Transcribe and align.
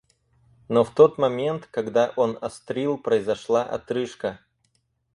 Но 0.67 0.83
в 0.83 0.95
тот 0.95 1.19
момент, 1.19 1.67
когда 1.67 2.11
он 2.15 2.35
острил, 2.41 2.97
произошла 2.97 3.61
отрыжка. 3.63 4.39